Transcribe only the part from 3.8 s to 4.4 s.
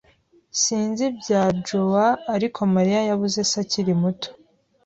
muto.